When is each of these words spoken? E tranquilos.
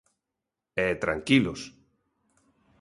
E 0.85 0.87
tranquilos. 1.03 1.61